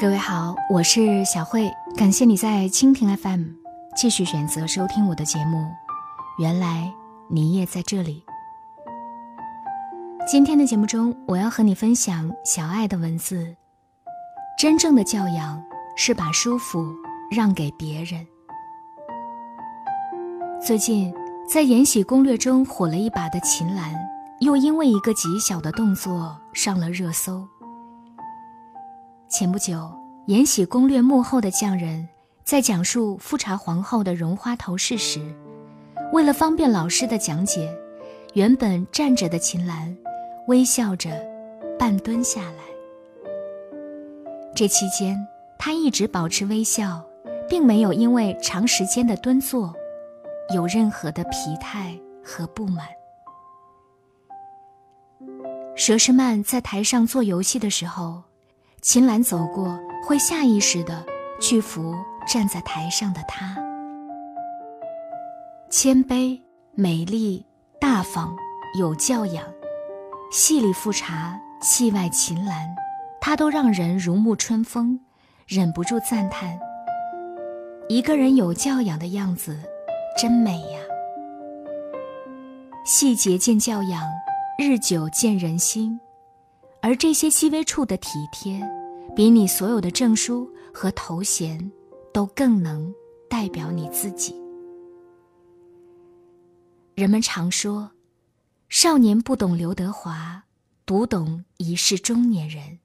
[0.00, 3.48] 各位好，我是小慧，感谢你在蜻蜓 FM
[3.94, 5.62] 继续选择收听我的节目。
[6.38, 6.90] 原来
[7.28, 8.24] 你也在这里。
[10.26, 13.54] 今天的节目中，我要和你分享小爱的文字。
[14.58, 15.62] 真正的教养
[15.98, 16.82] 是把舒服
[17.30, 18.26] 让给别人。
[20.66, 21.12] 最近
[21.46, 23.94] 在《延禧攻略》中火了一把的秦岚，
[24.40, 27.46] 又因为一个极小的动作上了热搜。
[29.40, 29.78] 前不久，
[30.26, 32.06] 《延禧攻略》幕后的匠人
[32.44, 35.18] 在讲述富察皇后的绒花头饰时，
[36.12, 37.74] 为了方便老师的讲解，
[38.34, 39.96] 原本站着的秦岚
[40.48, 41.08] 微笑着
[41.78, 42.64] 半蹲下来。
[44.54, 45.16] 这期间，
[45.58, 47.02] 她一直保持微笑，
[47.48, 49.74] 并没有因为长时间的蹲坐
[50.54, 52.86] 有任何的疲态和不满。
[55.74, 58.22] 佘诗曼在台上做游戏的时候。
[58.82, 61.04] 秦岚走过，会下意识的
[61.38, 61.94] 去扶
[62.26, 63.54] 站在台上的他。
[65.68, 66.40] 谦卑、
[66.72, 67.44] 美丽、
[67.78, 68.34] 大方、
[68.78, 69.44] 有教养，
[70.32, 72.74] 戏里富察，戏外秦岚，
[73.20, 74.98] 她都让人如沐春风，
[75.46, 76.58] 忍不住赞叹：
[77.86, 79.58] 一个人有教养的样子，
[80.18, 80.80] 真美呀！
[82.86, 84.02] 细节见教养，
[84.58, 86.00] 日久见人心。
[86.82, 88.60] 而这些细微处的体贴，
[89.14, 91.70] 比你所有的证书和头衔，
[92.12, 92.92] 都更能
[93.28, 94.34] 代表你自己。
[96.94, 97.90] 人们常说，
[98.68, 100.42] 少年不懂刘德华，
[100.86, 102.78] 读懂已是中年人。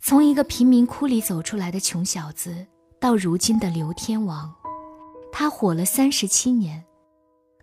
[0.00, 2.66] 从一个贫民窟里走出来的穷小子，
[3.00, 4.52] 到如今的刘天王，
[5.32, 6.84] 他火了三十七年，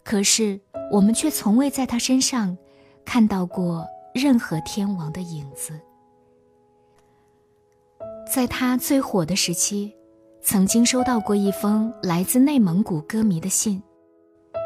[0.04, 0.60] 可是
[0.92, 2.58] 我们却从未在他身上
[3.06, 3.86] 看到过。
[4.14, 5.80] 任何天王的影子，
[8.30, 9.94] 在他最火的时期，
[10.42, 13.82] 曾经收到过一封来自内蒙古歌迷的信。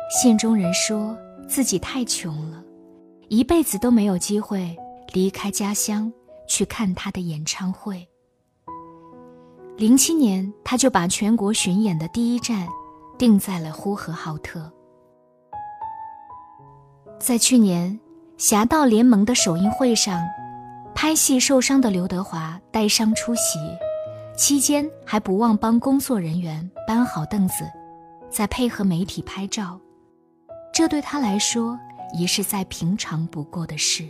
[0.09, 1.15] 信中人说
[1.47, 2.63] 自己太穷了，
[3.27, 4.75] 一辈子都没有机会
[5.11, 6.11] 离开家乡
[6.47, 8.07] 去看他的演唱会。
[9.75, 12.67] 零七年，他就把全国巡演的第一站
[13.17, 14.71] 定在了呼和浩特。
[17.19, 17.99] 在去年。
[18.37, 20.21] 《侠盗联盟》的首映会上，
[20.95, 23.59] 拍戏受伤的刘德华带伤出席，
[24.35, 27.63] 期间还不忘帮工作人员搬好凳子，
[28.29, 29.79] 再配合媒体拍照，
[30.73, 31.79] 这对他来说
[32.17, 34.03] 也是再平常不过的事。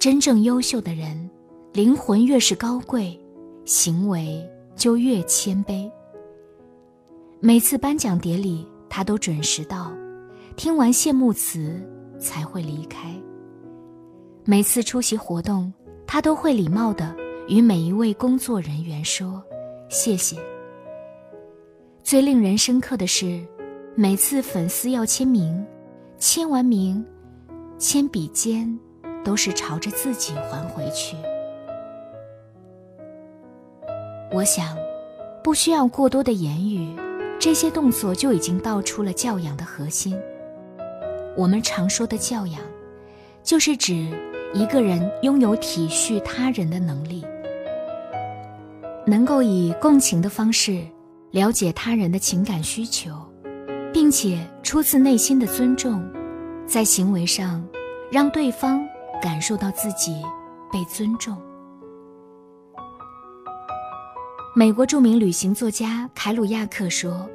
[0.00, 1.30] 真正优秀的人，
[1.72, 3.18] 灵魂越是高贵，
[3.64, 5.88] 行为就越谦卑。
[7.40, 9.92] 每次颁奖典礼，他都准时到。
[10.58, 11.80] 听完谢幕词
[12.18, 13.14] 才会离开。
[14.44, 15.72] 每次出席活动，
[16.04, 17.14] 他都会礼貌的
[17.46, 19.40] 与每一位工作人员说
[19.88, 20.36] 谢谢。
[22.02, 23.40] 最令人深刻的是，
[23.94, 25.64] 每次粉丝要签名，
[26.18, 27.06] 签完名，
[27.78, 28.76] 铅笔尖
[29.24, 31.16] 都是朝着自己还回去。
[34.32, 34.76] 我想，
[35.44, 36.96] 不需要过多的言语，
[37.38, 40.20] 这些动作就已经道出了教养的核心。
[41.38, 42.60] 我们常说的教养，
[43.44, 43.94] 就是指
[44.52, 47.24] 一个人拥有体恤他人的能力，
[49.06, 50.84] 能够以共情的方式
[51.30, 53.12] 了解他人的情感需求，
[53.92, 56.04] 并且出自内心的尊重，
[56.66, 57.64] 在行为上
[58.10, 58.84] 让对方
[59.22, 60.20] 感受到自己
[60.72, 61.40] 被尊重。
[64.56, 67.30] 美国著名旅行作家凯鲁亚克说：“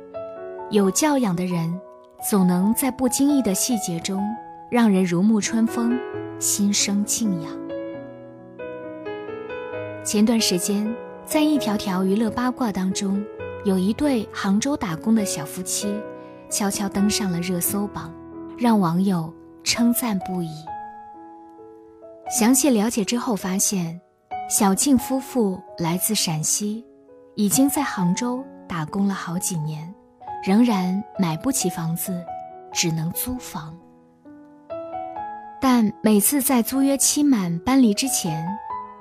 [0.71, 1.73] 有教养的人。”
[2.23, 4.23] 总能在不经意的细节中，
[4.72, 6.00] 让人如沐春风，
[6.39, 7.51] 心生敬仰。
[10.06, 10.89] 前段时间，
[11.25, 13.22] 在一条条娱乐八卦当中，
[13.66, 15.94] 有一对杭州打工的小夫妻，
[16.50, 18.09] 悄悄登上了热搜榜，
[18.57, 19.31] 让网友
[19.62, 20.50] 称赞不已。
[22.30, 24.00] 详细了解之后发现，
[24.50, 26.86] 小静夫妇来自陕西，
[27.36, 29.94] 已经在杭州打工了好几年。
[30.45, 32.22] 仍然买不起房子，
[32.74, 33.74] 只能租房。
[35.62, 38.45] 但每次在租约期满搬离之前，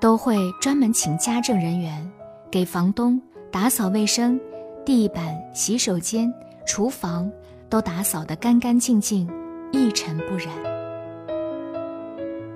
[0.01, 2.09] 都会专门请家政人员
[2.49, 4.41] 给房东打扫卫生，
[4.87, 6.33] 地板、洗手间、
[6.65, 7.29] 厨房
[7.69, 9.29] 都打扫得干干净净，
[9.73, 10.49] 一尘不染。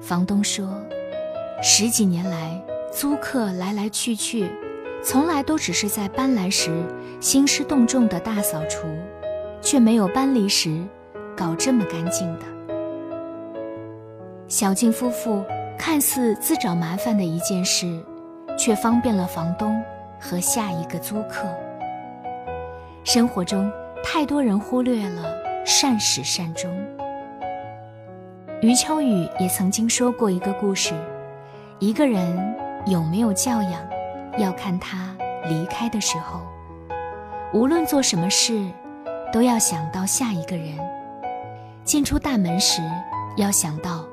[0.01, 0.81] 房东说，
[1.61, 2.63] 十几年来
[2.93, 4.49] 租客来来去去。
[5.03, 6.85] 从来都只是在搬来时
[7.21, 8.89] 兴师动众的大扫除，
[9.61, 10.83] 却没有搬离时
[11.37, 12.45] 搞这么干净的。
[14.49, 15.45] 小静夫妇
[15.79, 18.01] 看似自找麻烦的一件事，
[18.59, 19.81] 却方便了房东
[20.21, 21.47] 和下一个租客。
[23.05, 23.71] 生活中
[24.03, 25.35] 太多人忽略了
[25.65, 26.71] 善始善终。
[28.63, 30.95] 余秋雨也曾经说过一个故事：
[31.79, 32.55] 一个人
[32.87, 33.73] 有没有教养，
[34.39, 35.17] 要看他
[35.49, 36.41] 离开的时候。
[37.53, 38.69] 无论做什么事，
[39.33, 40.77] 都要想到下一个人。
[41.85, 42.83] 进出大门时，
[43.37, 44.05] 要想到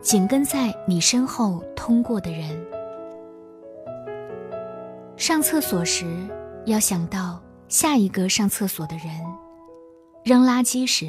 [0.00, 2.50] 紧跟在你身后通过的人；
[5.16, 6.04] 上厕所时，
[6.66, 9.08] 要想到下一个上厕所的人；
[10.22, 11.08] 扔垃圾时，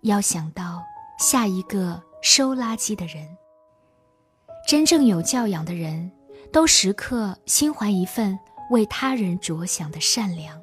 [0.00, 0.82] 要想到
[1.18, 3.24] 下一个收垃圾的人。
[4.66, 6.10] 真正有教养的人，
[6.52, 8.38] 都时刻心怀一份
[8.70, 10.60] 为他人着想的善良。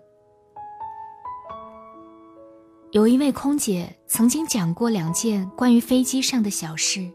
[2.92, 7.10] 有一位空姐曾经讲过两件关于飞机上的小事。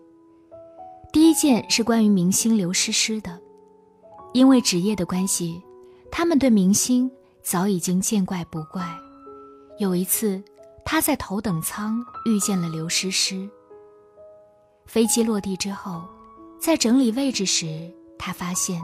[1.12, 3.40] 第一件是关于明星刘诗诗的，
[4.32, 5.62] 因为职业的关系，
[6.10, 7.08] 他们对明星
[7.42, 8.84] 早已经见怪不怪。
[9.78, 10.42] 有一次，
[10.84, 13.48] 他在头等舱遇见了刘诗诗。
[14.86, 16.02] 飞机落地之后，
[16.60, 18.80] 在整理位置时，他发现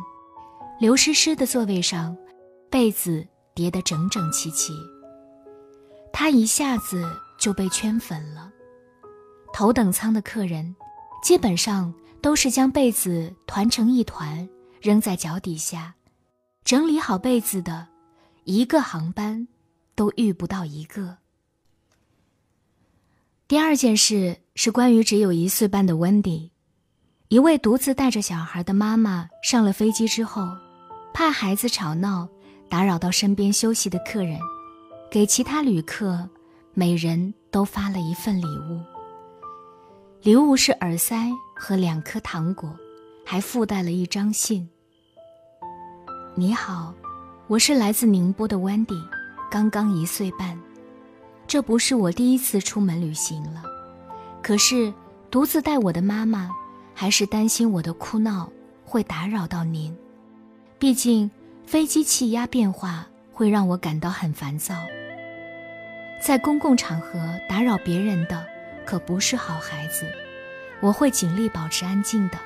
[0.78, 2.16] 刘诗诗的座位上
[2.70, 4.72] 被子叠得整整齐齐。
[6.12, 7.04] 他一下子
[7.38, 8.52] 就被圈粉了。
[9.52, 10.74] 头等舱的客人，
[11.22, 14.48] 基本上都是将被子团成一团
[14.80, 15.94] 扔在脚底下，
[16.64, 17.88] 整理好被子的，
[18.44, 19.48] 一个航班
[19.94, 21.18] 都遇不到一个。
[23.48, 26.49] 第二件事是关于只有一岁半的温迪，
[27.30, 30.48] 一位独自带着小孩的妈妈上了飞机之后，
[31.14, 32.28] 怕孩子吵闹
[32.68, 34.36] 打扰到身边休息的客人。
[35.08, 36.28] 给其他旅客，
[36.74, 38.80] 每人都发了一份礼物。
[40.22, 42.68] 礼物是耳塞和两颗糖果，
[43.24, 44.68] 还附带了一张信。
[46.34, 46.92] 你好，
[47.46, 49.00] 我是来自宁波的 Wendy，
[49.48, 50.60] 刚刚一岁半。
[51.46, 53.62] 这不是我第一次出门旅行了，
[54.42, 54.92] 可是
[55.30, 56.50] 独自带我的妈妈，
[57.00, 58.52] 还是担心我的哭闹
[58.84, 59.96] 会打扰到您。
[60.78, 61.30] 毕竟
[61.64, 64.74] 飞机气压变化会让我感到很烦躁。
[66.20, 68.46] 在公共场合打扰别人的，
[68.84, 70.04] 可不是好孩子。
[70.80, 72.36] 我会尽力保持安静的。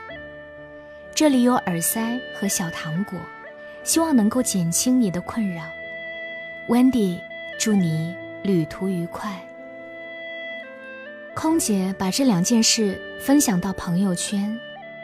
[1.17, 3.19] 这里有耳塞和小糖果，
[3.83, 5.65] 希望能够减轻你的困扰。
[6.69, 7.19] Wendy，
[7.59, 8.15] 祝你
[8.45, 9.37] 旅途愉快。
[11.35, 14.59] 空姐把这两件事分享到朋友圈，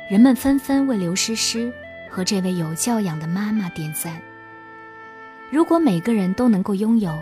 [0.09, 1.73] 人们纷纷为刘诗诗
[2.09, 4.21] 和这位有教养的妈妈点赞。
[5.51, 7.13] 如果每个人都能够拥有。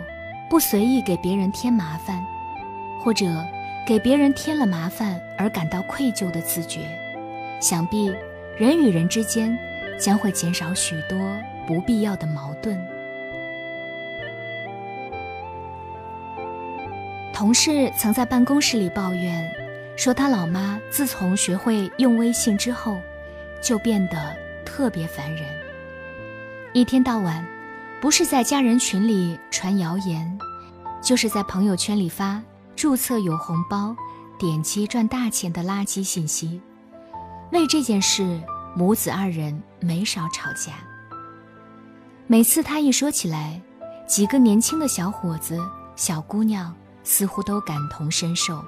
[0.49, 2.25] 不随意给别人添麻烦，
[2.99, 3.27] 或者
[3.85, 6.79] 给别人添了麻烦而感到愧疚的自觉，
[7.61, 8.11] 想必
[8.57, 9.55] 人与人之间
[9.99, 12.83] 将会减少许多不必要的矛盾。
[17.39, 19.49] 同事曾在办公室里抱怨，
[19.95, 22.97] 说他老妈自从学会用微信之后，
[23.63, 25.45] 就变得特别烦人，
[26.73, 27.47] 一天到晚。
[28.01, 30.37] 不是在家人群里传谣言，
[31.01, 32.43] 就是在朋友圈里发
[32.75, 33.95] 注册有红包、
[34.37, 36.59] 点击赚大钱的垃圾信息。
[37.53, 38.37] 为这件事，
[38.75, 40.73] 母子二人没少吵架。
[42.27, 43.61] 每次他一说起来，
[44.05, 45.57] 几个年轻的小伙子、
[45.95, 46.75] 小姑娘
[47.09, 48.63] 似乎都感同身受。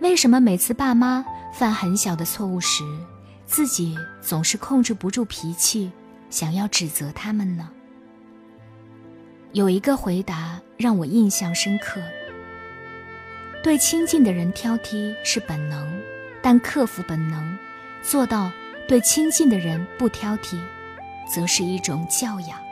[0.00, 2.82] 为什么每次爸妈犯很小的错误时，
[3.44, 5.92] 自己总是控制不住脾气，
[6.30, 7.68] 想要指责他们呢？
[9.52, 12.00] 有一个回答让我印象深刻：
[13.62, 15.86] 对亲近的人挑剔是本能，
[16.40, 17.58] 但克服本能，
[18.02, 18.50] 做到
[18.88, 20.58] 对亲近的人不挑剔，
[21.30, 22.63] 则是一种教养。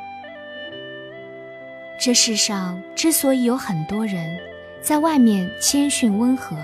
[2.05, 4.37] 这世上之所以有很多人
[4.81, 6.57] 在外面谦逊温和，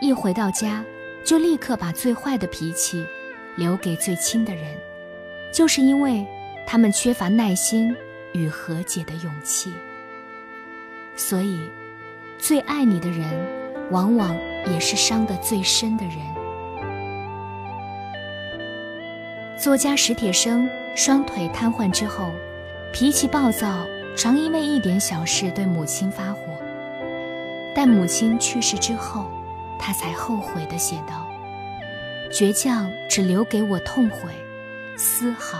[0.00, 0.82] 一回到家
[1.22, 3.04] 就立刻把最坏的脾气
[3.54, 4.64] 留给最亲的人，
[5.52, 6.26] 就是因为
[6.66, 7.94] 他们缺乏耐心。
[8.32, 9.70] 与和解的勇气，
[11.16, 11.60] 所以，
[12.38, 13.28] 最爱你的人，
[13.90, 16.16] 往往也是伤得最深的人。
[19.54, 22.30] 作家史铁生双腿瘫痪之后，
[22.90, 26.38] 脾气暴躁，常因为一点小事对母亲发火。
[27.74, 29.30] 但母亲去世之后，
[29.78, 31.26] 他才后悔地写道
[32.30, 34.30] ：“倔强只留给我痛悔，
[34.96, 35.58] 丝毫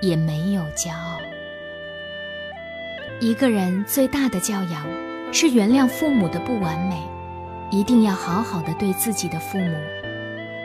[0.00, 1.18] 也没有骄傲。”
[3.20, 4.86] 一个人最大的教养，
[5.32, 7.02] 是原谅父母的不完美，
[7.70, 9.76] 一定要好好的对自己的父母，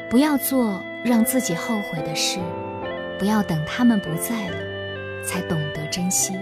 [0.09, 2.39] 不要做让自己后悔的事，
[3.19, 4.57] 不要等他们不在了，
[5.25, 6.33] 才懂得珍惜。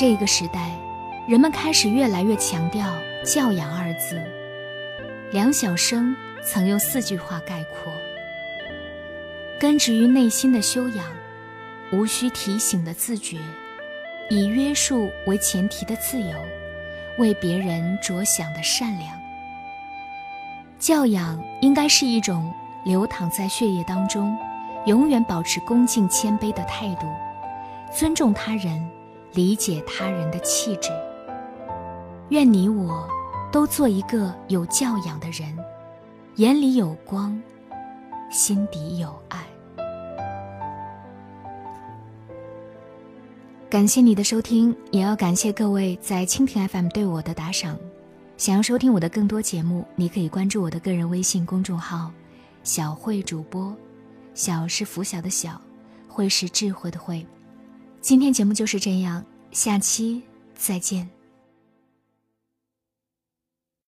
[0.00, 0.70] 这个时代，
[1.28, 2.90] 人们开始越来越强调
[3.22, 4.18] “教养”二字。
[5.30, 7.92] 梁晓声曾用四句话概括：
[9.60, 11.04] 根植于内心的修养，
[11.92, 13.36] 无需提醒的自觉，
[14.30, 16.34] 以约束为前提的自由，
[17.18, 19.10] 为别人着想的善良。
[20.78, 22.50] 教养应该是一种
[22.84, 24.34] 流淌在血液当中，
[24.86, 27.06] 永远保持恭敬谦卑的态度，
[27.92, 28.82] 尊重他人，
[29.32, 30.90] 理解他人的气质。
[32.30, 33.08] 愿你我。
[33.52, 35.58] 都做一个有教养的人，
[36.36, 37.36] 眼里有光，
[38.30, 39.44] 心底有爱。
[43.68, 47.76] 感谢你的收听，也要感谢各位在蜻蜓 FM 对我的打赏。
[48.36, 52.12] 想要收听我的更多节目，你可以关注我的个人微信公众号
[52.62, 53.76] “小慧主播”，
[54.32, 55.60] 小是拂晓的小，
[56.06, 57.26] 慧是智慧的慧。
[58.00, 60.22] 今天节目就是这样，下期
[60.54, 61.08] 再见。